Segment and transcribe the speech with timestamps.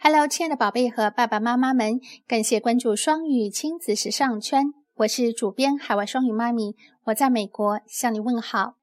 [0.00, 8.76] Hello，亲爱的宝贝和爸爸妈妈们，感谢关注双语亲子时尚圈，我是主编海外双语妈咪，我在美国向你问好。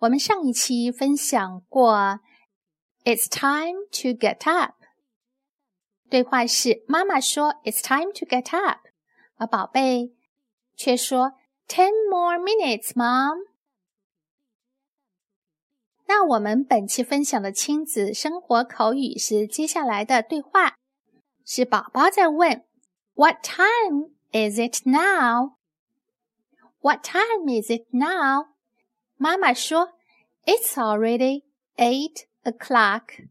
[0.00, 2.18] 我们上一期分享过
[3.04, 4.74] ，It's time to get up。
[6.10, 8.80] 对话是妈妈说 It's time to get up，
[9.36, 10.12] 而宝贝
[10.74, 11.34] 却说
[11.68, 13.38] Ten more minutes，Mom。
[16.06, 20.74] 那我们本期分享的亲子生活口语是接下来的对话，
[21.44, 22.64] 是宝宝在问
[23.14, 25.56] ：What time is it now?
[26.80, 28.48] What time is it now?
[29.16, 29.92] 妈妈说
[30.44, 31.44] ：It's already
[31.76, 33.26] eight o'clock.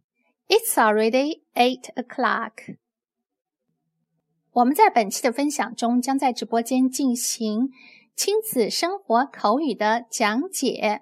[0.47, 2.77] It's already eight o'clock.
[4.51, 7.69] 我们在本期的分享中将在直播间进行
[8.15, 11.01] 亲子生活口语的讲解。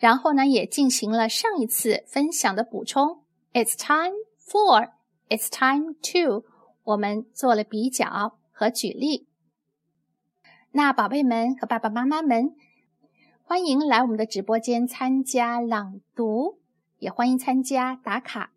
[0.00, 3.22] 然后呢，也进行了上一次分享的补充。
[3.52, 4.92] It's time for,
[5.28, 6.46] it's time to，
[6.84, 9.28] 我们做了比较和举例。
[10.72, 12.54] 那宝贝们和爸爸妈妈们，
[13.42, 16.58] 欢迎来我们的直播间参加朗读，
[16.98, 18.52] 也欢迎参加打卡。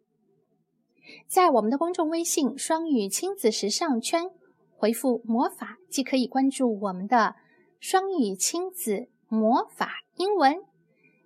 [1.27, 4.29] 在我们的公众微信“双语亲子时尚圈”
[4.77, 7.35] 回复“魔法”，即可以关注我们的
[7.81, 10.63] “双语亲子魔法英文”。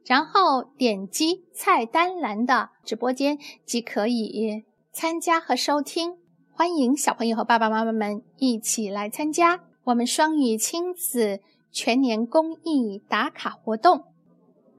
[0.08, 4.64] 然后点击菜单栏的直播间即可以
[4.94, 6.16] 参加和收听。
[6.54, 11.42] 欢迎小朋友和爸爸妈妈们一起来参加我们双语亲子
[11.74, 14.06] 全年公益打卡活动。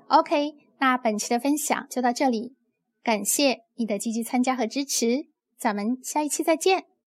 [0.06, 2.54] OK，那本期的分享就到这里，
[3.02, 5.26] 感谢你的积极参加和支持，
[5.58, 6.86] 咱们下一期再见。